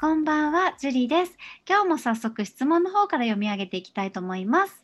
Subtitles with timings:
[0.00, 1.36] こんばんは、ジュリです。
[1.68, 4.82] 今日も早速質問の方から読み上げていきたいと思います。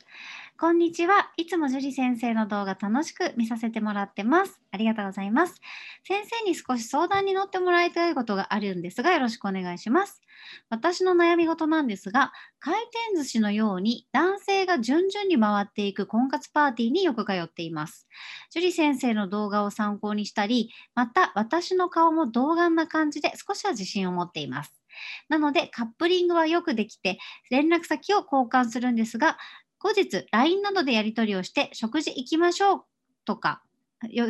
[0.58, 1.32] こんにちは。
[1.38, 4.60] いつも樹里先生の動画楽しく見させてもらってます。
[4.72, 5.63] ありがとうございます。
[6.06, 10.21] 先生に少し相談に乗ってもらいたいことがあるんですが、よろしくお願いします。
[10.68, 18.06] 私の悩み事なんですが、回転寿司のように男性が順々に回っていく婚活パーティーによく通っています。
[18.50, 24.77] 樹里先生の動画を参考にしたり、また私の顔も童顔な感じで少しは自信を持っています。
[25.28, 27.18] なのでカップリングはよくできて
[27.50, 29.38] 連絡先を交換するんですが
[29.78, 32.84] 後日 LINE などでやり取りをして食事行きましょう
[33.24, 33.62] とか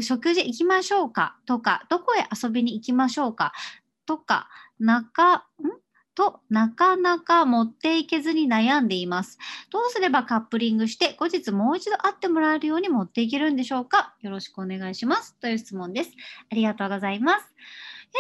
[0.01, 3.53] 食事行きましょうかとかどこへ遊びに行きましょうか
[4.07, 4.49] とか
[4.79, 5.41] 中ん？
[6.15, 9.39] となかなか持っていけずに悩んでいます。
[9.71, 14.15] どうすればカップリングして後日もう一度会ってもらえるように持っていけるんでしょうか？
[14.23, 15.37] よろしくお願いします。
[15.41, 16.13] という質問です。
[16.51, 17.45] ありがとうございます。
[18.15, 18.17] え、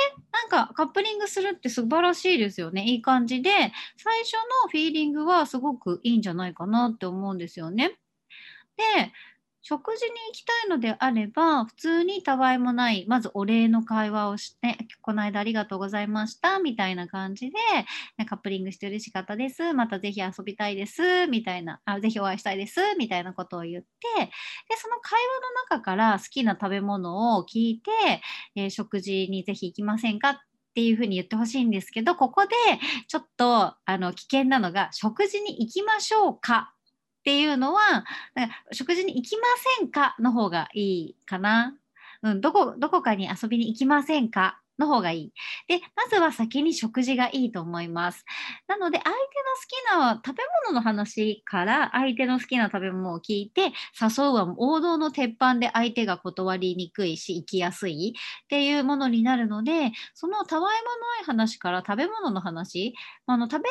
[0.56, 2.84] かカップリングするって素晴らしいですよね。
[2.84, 3.50] いい感じで、
[3.96, 7.98] 最初のフィーリングはすごくいいんじゃないかなって思うんですよね。
[8.76, 9.12] で、
[9.68, 17.56] 食事に行きたいのであれば、普通にたわいもない、まずお礼の会話をして、この間ありがとうございました、みたいな感じで、
[18.26, 24.30] カップリングして嬉しかったです、またぜひ遊びたいです、みたいな、あぜひお会いしたいです、みたいなことを言って、で、
[24.76, 25.20] その会
[25.68, 27.90] 話の中から好きな食べ物を聞いて、
[28.54, 30.30] えー、食事にぜひ行きませんか？
[30.30, 30.38] っ
[30.76, 32.54] ていうふうに言ってほしいんですけど、ここで
[33.08, 36.75] ちょっとあの危険なのが、食事に行きましょうか
[37.26, 38.04] っていうのは、
[38.70, 39.42] 食事に行きま
[39.80, 41.76] せんかの方がいいかな。
[42.22, 45.32] うん、どこ、どこかに遊びに行きませんかの方がいい。
[45.68, 48.24] で、まずは先に食事がいいと思います。
[48.68, 62.94] なので、相手の好きな食べ物の話から相手の好きな食べ物を聞いて、誘うは王道の鉄板で相手が断りにくいし、行きやすいっていうものになるので、そのたわいもない話から食べ物の話、
[63.26, 63.68] あの食べ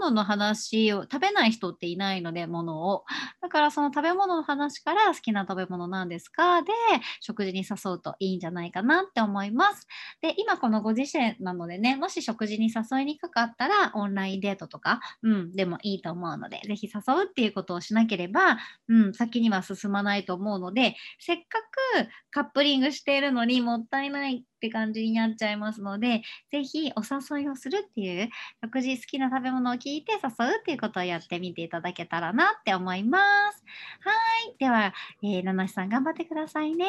[0.00, 3.04] 物の話を食べない人っていないので、ものを。
[3.40, 6.62] だからその食べ物の話から好きな食べ物なんですか？
[6.62, 6.72] で、
[7.20, 9.86] 食事に誘うといいんじゃないかなって思います。
[10.26, 21.60] で、今このご時世なのでね、もし食事に誘いにくかったら、オンラインデートとか、うん、でもいいと思うので、ぜひ誘うっていうことをしなければ、うん、先には進まないと思うので、せっか
[21.94, 27.02] くカップリングしているのにもったいないって感じになっちゃいますので、ぜひお
[27.36, 28.28] 誘いをするっていう、
[28.64, 33.18] 食事好きな食べ物を聞いて誘うっていうことをやってみていただけたらなって思いま
[33.52, 33.64] す。
[34.00, 34.12] は
[34.50, 34.56] い。
[34.58, 36.86] では、えー、七七さん頑張ってくださいね。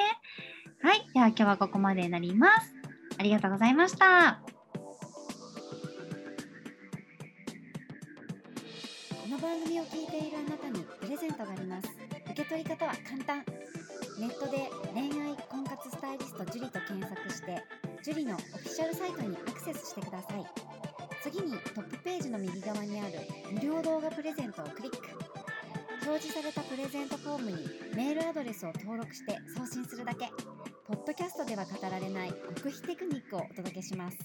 [0.82, 1.08] はい。
[1.14, 2.77] では今日はここまでになります。
[3.20, 4.40] ありがとうございました。
[9.24, 11.90] この番組を聞いているあなたにプレゼントがあります。
[12.32, 13.44] 受け取り方は簡単。
[14.20, 17.62] ネットで恋愛婚活スタイリスト樹と検索して、
[18.04, 20.46] 樹のオフィシャルサイトにアクセスしてください。
[21.22, 23.20] 次にトップページの右側にある
[23.52, 24.98] 無料動画プレゼントをクリック。
[26.06, 27.58] 表示されたプレゼントフォームに
[27.94, 30.30] メールアドレスを登録して送信するだけ。
[30.88, 34.18] ポッドキャストでは語られない極秘テクニックをお届けします。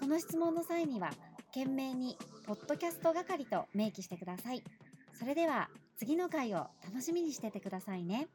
[0.00, 1.12] この質問の際には、
[1.54, 2.18] 懸命に
[2.48, 4.64] ポッドキャスト係と明記してください。
[5.12, 8.26] それでは次の回を楽しみにしててくださいね。